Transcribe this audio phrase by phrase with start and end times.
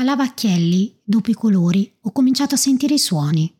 [0.00, 3.54] A Lavacchielli, dopo i colori, ho cominciato a sentire i suoni.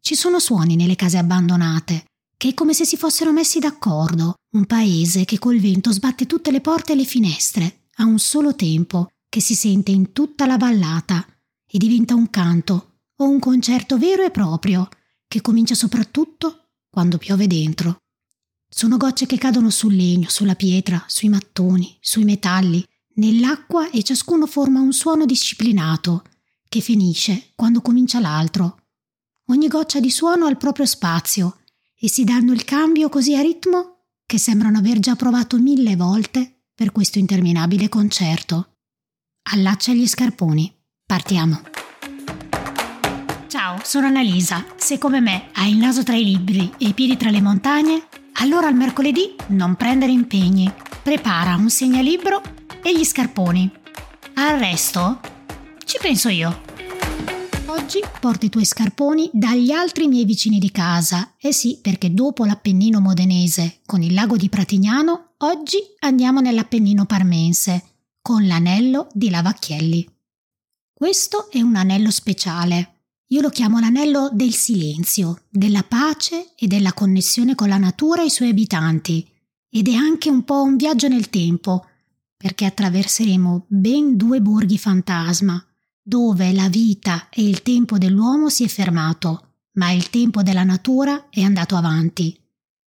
[0.00, 4.66] Ci sono suoni nelle case abbandonate, che è come se si fossero messi d'accordo, un
[4.66, 9.06] paese che col vento sbatte tutte le porte e le finestre, a un solo tempo,
[9.28, 11.24] che si sente in tutta la vallata,
[11.70, 14.88] e diventa un canto o un concerto vero e proprio,
[15.28, 17.98] che comincia soprattutto quando piove dentro.
[18.68, 22.84] Sono gocce che cadono sul legno, sulla pietra, sui mattoni, sui metalli,
[23.18, 26.24] nell'acqua e ciascuno forma un suono disciplinato,
[26.68, 28.78] che finisce quando comincia l'altro.
[29.46, 31.58] Ogni goccia di suono ha il proprio spazio
[31.98, 36.64] e si danno il cambio così a ritmo che sembrano aver già provato mille volte
[36.74, 38.74] per questo interminabile concerto.
[39.50, 40.72] Allaccia gli scarponi.
[41.06, 41.62] Partiamo.
[43.48, 44.66] Ciao, sono Annalisa.
[44.76, 48.06] Se come me hai il naso tra i libri e i piedi tra le montagne,
[48.34, 50.70] allora il mercoledì non prendere impegni.
[51.02, 52.42] Prepara un segnalibro
[52.88, 53.70] e gli scarponi.
[54.34, 55.20] Al resto
[55.84, 56.62] ci penso io.
[57.66, 61.34] Oggi porto i tuoi scarponi dagli altri miei vicini di casa.
[61.38, 67.84] Eh sì, perché dopo l'Appennino modenese con il lago di Pratignano, oggi andiamo nell'Appennino parmense
[68.22, 70.08] con l'anello di Lavacchielli.
[70.94, 72.94] Questo è un anello speciale
[73.30, 78.24] io lo chiamo l'anello del silenzio, della pace e della connessione con la natura e
[78.24, 79.22] i suoi abitanti.
[79.68, 81.87] Ed è anche un po' un viaggio nel tempo,
[82.38, 85.62] perché attraverseremo ben due borghi fantasma,
[86.00, 91.28] dove la vita e il tempo dell'uomo si è fermato, ma il tempo della natura
[91.28, 92.34] è andato avanti.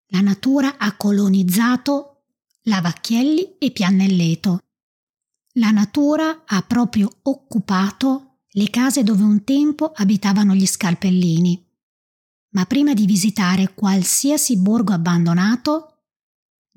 [0.09, 2.25] La natura ha colonizzato
[2.63, 4.61] Lavacchielli e Piannelleto.
[5.55, 11.67] La natura ha proprio occupato le case dove un tempo abitavano gli scalpellini.
[12.51, 15.98] Ma prima di visitare qualsiasi borgo abbandonato,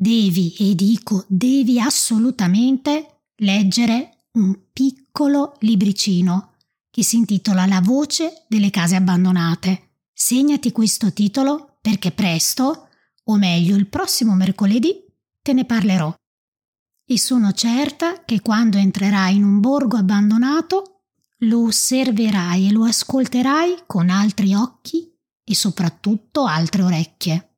[0.02, 6.56] devi, e dico devi assolutamente, leggere un piccolo libricino
[6.90, 9.98] che si intitola La voce delle case abbandonate.
[10.12, 12.88] Segnati questo titolo perché presto,
[13.26, 15.06] o meglio il prossimo mercoledì,
[15.40, 16.14] te ne parlerò.
[17.06, 21.04] E sono certa che quando entrerai in un borgo abbandonato
[21.40, 27.51] lo osserverai e lo ascolterai con altri occhi e soprattutto altre orecchie.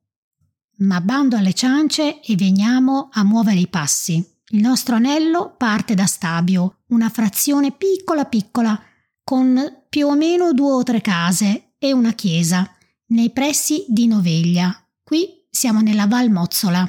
[0.78, 4.24] Ma bando alle ciance e veniamo a muovere i passi.
[4.48, 8.80] Il nostro anello parte da Stabio, una frazione piccola piccola,
[9.22, 12.68] con più o meno due o tre case e una chiesa,
[13.06, 14.76] nei pressi di Noveglia.
[15.02, 16.88] Qui siamo nella Val Mozzola,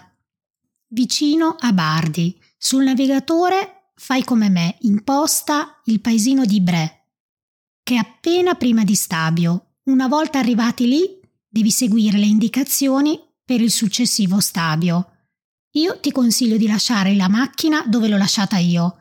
[0.87, 2.37] vicino a Bardi.
[2.57, 7.07] Sul navigatore fai come me, imposta il paesino di Bre,
[7.83, 9.75] che è appena prima di Stabio.
[9.83, 15.11] Una volta arrivati lì, devi seguire le indicazioni per il successivo Stabio.
[15.75, 18.97] Io ti consiglio di lasciare la macchina dove l'ho lasciata io,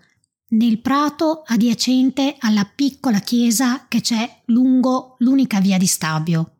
[0.48, 6.58] nel prato adiacente alla piccola chiesa che c'è lungo l'unica via di Stabio.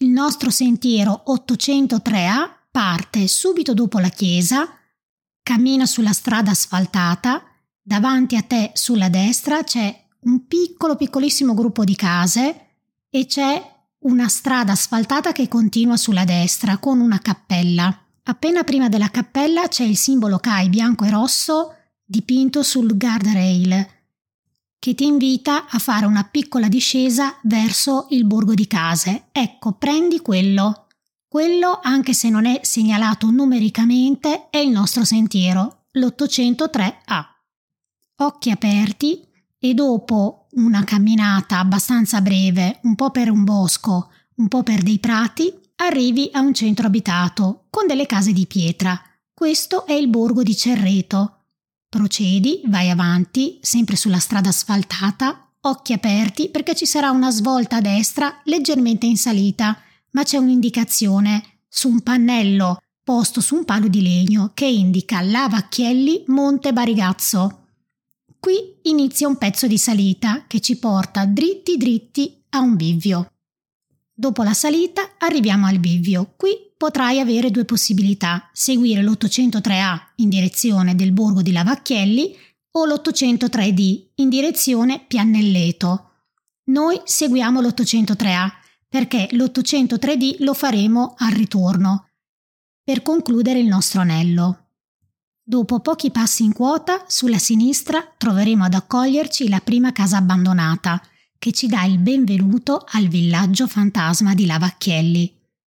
[0.00, 4.76] Il nostro sentiero 803A parte subito dopo la chiesa
[5.42, 7.42] Cammina sulla strada asfaltata,
[7.82, 12.68] davanti a te sulla destra c'è un piccolo piccolissimo gruppo di case
[13.10, 13.71] e c'è
[14.02, 17.96] una strada asfaltata che continua sulla destra con una cappella.
[18.24, 24.00] Appena prima della cappella c'è il simbolo CAI bianco e rosso dipinto sul guardrail
[24.82, 29.26] che ti invita a fare una piccola discesa verso il borgo di case.
[29.30, 30.88] Ecco, prendi quello.
[31.28, 37.24] Quello, anche se non è segnalato numericamente, è il nostro sentiero, l'803A.
[38.16, 39.24] Occhi aperti
[39.64, 44.98] e dopo una camminata abbastanza breve, un po' per un bosco, un po' per dei
[44.98, 49.00] prati, arrivi a un centro abitato con delle case di pietra.
[49.32, 51.44] Questo è il borgo di Cerreto.
[51.88, 57.80] Procedi, vai avanti, sempre sulla strada asfaltata, occhi aperti perché ci sarà una svolta a
[57.80, 59.78] destra leggermente in salita
[60.10, 66.24] ma c'è un'indicazione su un pannello posto su un palo di legno che indica Lavacchielli
[66.26, 67.61] Monte Barigazzo.
[68.42, 73.34] Qui inizia un pezzo di salita che ci porta dritti dritti a un bivio.
[74.12, 76.34] Dopo la salita arriviamo al bivio.
[76.36, 82.36] Qui potrai avere due possibilità, seguire l'803A in direzione del borgo di Lavacchielli
[82.72, 86.10] o l'803D in direzione Piannelleto.
[86.64, 88.48] Noi seguiamo l'803A
[88.88, 92.08] perché l'803D lo faremo al ritorno,
[92.82, 94.61] per concludere il nostro anello.
[95.52, 100.98] Dopo pochi passi in quota, sulla sinistra troveremo ad accoglierci la prima casa abbandonata,
[101.38, 105.30] che ci dà il benvenuto al villaggio fantasma di Lavacchielli.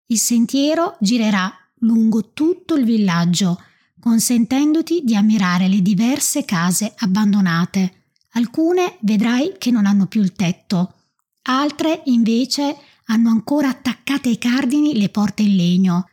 [0.07, 3.63] Il sentiero girerà lungo tutto il villaggio,
[4.01, 10.95] consentendoti di ammirare le diverse case abbandonate, Alcune vedrai che non hanno più il tetto,
[11.43, 16.09] altre invece hanno ancora attaccate ai cardini le porte in legno,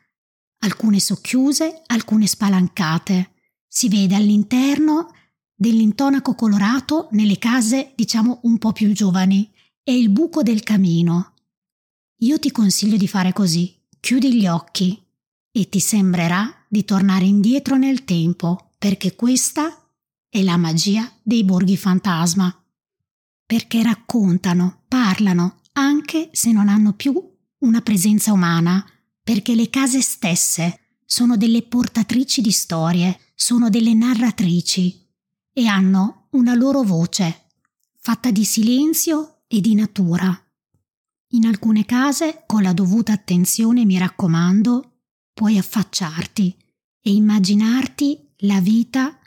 [0.60, 3.32] alcune socchiuse, alcune spalancate.
[3.78, 5.12] Si vede all'interno
[5.54, 9.52] dell'intonaco colorato nelle case, diciamo, un po' più giovani.
[9.84, 11.34] È il buco del camino.
[12.20, 13.78] Io ti consiglio di fare così.
[14.00, 14.98] Chiudi gli occhi
[15.52, 19.86] e ti sembrerà di tornare indietro nel tempo, perché questa
[20.30, 22.58] è la magia dei borghi fantasma.
[23.46, 27.14] Perché raccontano, parlano, anche se non hanno più
[27.58, 28.90] una presenza umana,
[29.22, 35.08] perché le case stesse sono delle portatrici di storie, sono delle narratrici
[35.52, 37.50] e hanno una loro voce,
[38.00, 40.38] fatta di silenzio e di natura.
[41.30, 45.02] In alcune case, con la dovuta attenzione, mi raccomando,
[45.34, 46.56] puoi affacciarti
[47.02, 49.20] e immaginarti la vita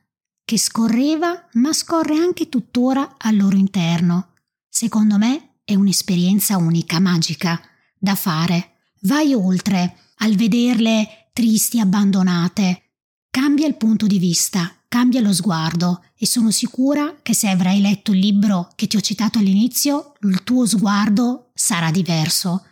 [0.45, 4.33] che scorreva ma scorre anche tuttora al loro interno.
[4.69, 7.61] Secondo me è un'esperienza unica, magica,
[7.99, 8.79] da fare.
[9.03, 12.88] Vai oltre al vederle tristi, abbandonate.
[13.31, 18.13] Cambia il punto di vista, cambia lo sguardo e sono sicura che se avrai letto
[18.13, 22.65] il libro che ti ho citato all'inizio, il tuo sguardo sarà diverso.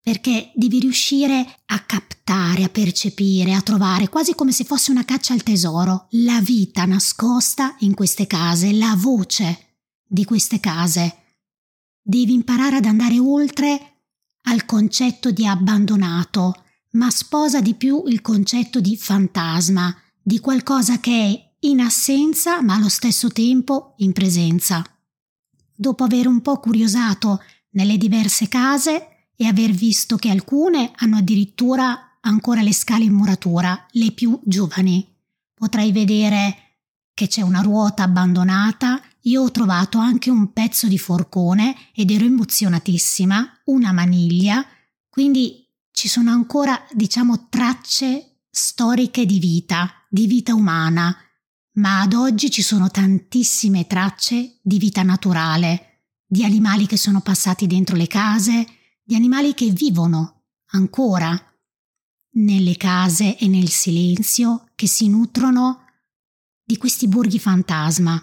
[0.00, 5.32] Perché devi riuscire a captare, a percepire, a trovare, quasi come se fosse una caccia
[5.32, 11.16] al tesoro, la vita nascosta in queste case, la voce di queste case.
[12.00, 14.02] Devi imparare ad andare oltre
[14.42, 21.12] al concetto di abbandonato, ma sposa di più il concetto di fantasma, di qualcosa che
[21.12, 24.84] è in assenza ma allo stesso tempo in presenza.
[25.74, 27.40] Dopo aver un po' curiosato
[27.70, 33.86] nelle diverse case e aver visto che alcune hanno addirittura ancora le scale in muratura,
[33.92, 35.06] le più giovani,
[35.54, 36.56] potrai vedere
[37.14, 42.24] che c'è una ruota abbandonata, io ho trovato anche un pezzo di forcone ed ero
[42.24, 44.64] emozionatissima, una maniglia,
[45.08, 45.61] quindi
[46.02, 51.16] ci sono ancora, diciamo, tracce storiche di vita, di vita umana,
[51.74, 57.68] ma ad oggi ci sono tantissime tracce di vita naturale, di animali che sono passati
[57.68, 58.66] dentro le case,
[59.00, 61.40] di animali che vivono ancora
[62.30, 65.84] nelle case e nel silenzio, che si nutrono
[66.64, 68.20] di questi borghi fantasma.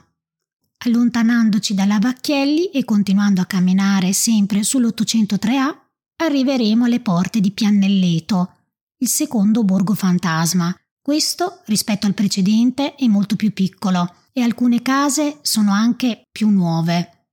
[0.80, 5.88] Allontanandoci dalla Vacchielli e continuando a camminare sempre sull'803A,
[6.22, 8.54] arriveremo alle porte di Piannelleto,
[8.98, 10.76] il secondo borgo fantasma.
[11.02, 17.28] Questo, rispetto al precedente, è molto più piccolo e alcune case sono anche più nuove.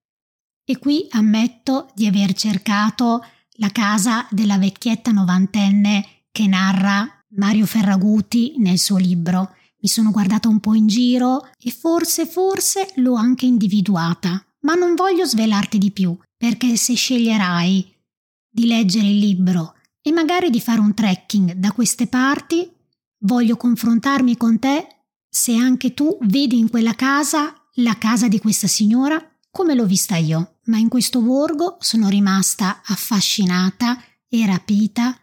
[0.64, 3.24] E qui ammetto di aver cercato
[3.58, 9.54] la casa della vecchietta novantenne che narra Mario Ferraguti nel suo libro.
[9.80, 14.94] Mi sono guardata un po' in giro e forse, forse l'ho anche individuata, ma non
[14.94, 17.94] voglio svelarti di più, perché se sceglierai
[18.56, 22.66] di leggere il libro e magari di fare un trekking da queste parti,
[23.18, 24.86] voglio confrontarmi con te
[25.28, 30.16] se anche tu vedi in quella casa la casa di questa signora come l'ho vista
[30.16, 30.60] io.
[30.64, 35.14] Ma in questo borgo sono rimasta affascinata e rapita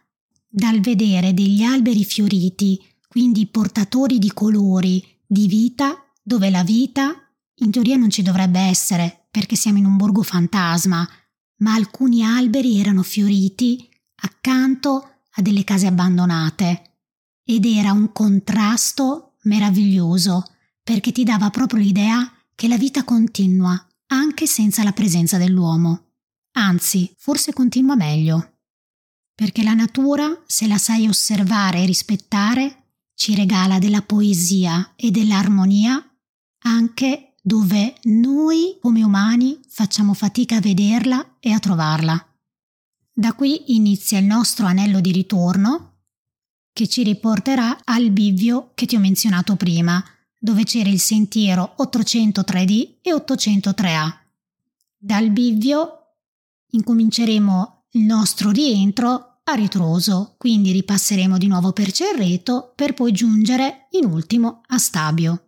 [0.48, 7.12] dal vedere degli alberi fioriti, quindi portatori di colori, di vita, dove la vita
[7.56, 11.08] in teoria non ci dovrebbe essere, perché siamo in un borgo fantasma,
[11.58, 13.88] ma alcuni alberi erano fioriti
[14.22, 16.98] accanto a delle case abbandonate
[17.44, 20.44] ed era un contrasto meraviglioso
[20.82, 23.74] perché ti dava proprio l'idea che la vita continua
[24.08, 26.12] anche senza la presenza dell'uomo.
[26.52, 28.58] Anzi, forse continua meglio.
[29.34, 32.84] Perché la natura, se la sai osservare e rispettare,
[33.14, 36.00] ci regala della poesia e dell'armonia
[36.66, 42.26] anche dove noi come umani facciamo fatica a vederla e a trovarla.
[43.12, 45.98] Da qui inizia il nostro anello di ritorno
[46.72, 50.02] che ci riporterà al bivio che ti ho menzionato prima,
[50.40, 54.12] dove c'era il sentiero 803D e 803A.
[54.96, 55.98] Dal bivio
[56.70, 63.88] incominceremo il nostro rientro a ritroso, quindi ripasseremo di nuovo per Cerreto per poi giungere
[63.90, 65.43] in ultimo a Stabio.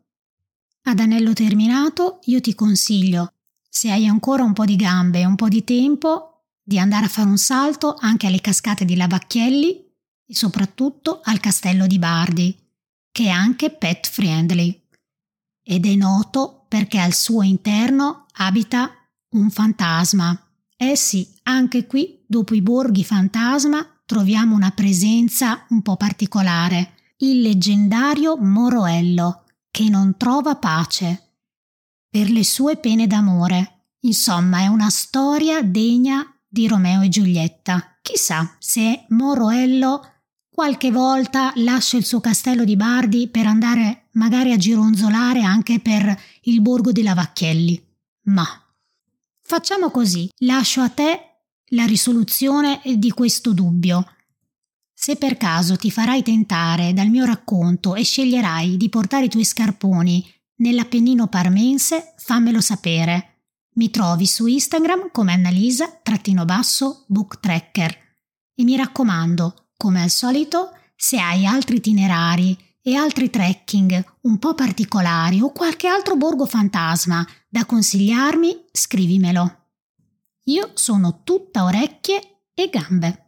[0.89, 3.33] Ad anello terminato io ti consiglio,
[3.69, 7.09] se hai ancora un po' di gambe e un po' di tempo, di andare a
[7.09, 9.85] fare un salto anche alle cascate di Lavacchielli
[10.27, 12.57] e soprattutto al castello di Bardi,
[13.11, 14.81] che è anche pet friendly.
[15.61, 18.93] Ed è noto perché al suo interno abita
[19.31, 20.41] un fantasma.
[20.77, 27.41] Eh sì, anche qui, dopo i borghi fantasma, troviamo una presenza un po' particolare, il
[27.41, 29.46] leggendario Moroello,
[29.77, 31.35] che non trova pace
[32.09, 33.89] per le sue pene d'amore.
[34.07, 37.99] Insomma, è una storia degna di Romeo e Giulietta.
[38.01, 44.57] Chissà se Moroello qualche volta lascia il suo castello di Bardi per andare magari a
[44.57, 47.87] gironzolare anche per il borgo di Lavacchielli.
[48.29, 48.47] Ma
[49.43, 51.41] facciamo così, lascio a te
[51.73, 54.16] la risoluzione di questo dubbio.
[54.99, 59.45] Se per caso ti farai tentare dal mio racconto e sceglierai di portare i tuoi
[59.45, 60.27] scarponi
[60.57, 63.43] nell'Appennino parmense, fammelo sapere.
[63.75, 67.99] Mi trovi su Instagram come Annalisa-booktracker.
[68.55, 74.55] E mi raccomando, come al solito, se hai altri itinerari e altri trekking un po'
[74.55, 79.67] particolari o qualche altro borgo fantasma da consigliarmi, scrivimelo.
[80.45, 83.26] Io sono tutta orecchie e gambe.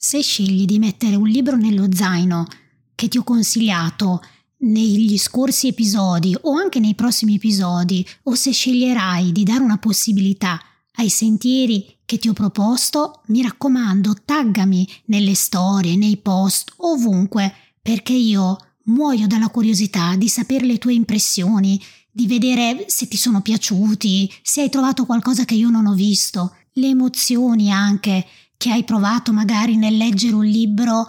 [0.00, 2.46] Se scegli di mettere un libro nello zaino
[2.94, 4.22] che ti ho consigliato
[4.58, 10.60] negli scorsi episodi o anche nei prossimi episodi, o se sceglierai di dare una possibilità
[10.94, 17.52] ai sentieri che ti ho proposto, mi raccomando, taggami nelle storie, nei post, ovunque,
[17.82, 23.42] perché io muoio dalla curiosità di sapere le tue impressioni, di vedere se ti sono
[23.42, 28.24] piaciuti, se hai trovato qualcosa che io non ho visto, le emozioni anche
[28.58, 31.06] che hai provato magari nel leggere un libro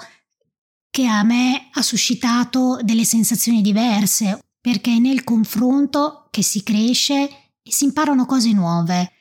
[0.89, 7.29] che a me ha suscitato delle sensazioni diverse, perché è nel confronto che si cresce
[7.61, 9.11] e si imparano cose nuove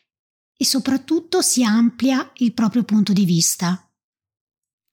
[0.56, 3.82] e soprattutto si amplia il proprio punto di vista.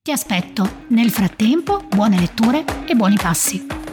[0.02, 0.86] Ti aspetto.
[0.90, 3.85] Nel frattempo, buone letture e buoni passi.